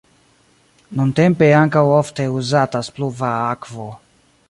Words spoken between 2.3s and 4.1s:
uzatas pluva akvo.